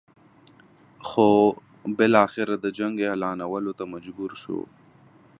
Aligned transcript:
خو 1.07 1.27
بالاخره 1.97 2.55
د 2.59 2.65
جنګ 2.77 2.95
اعلانولو 3.09 3.71
ته 3.79 3.83
مجبور 3.93 4.31
شو. 4.41 4.59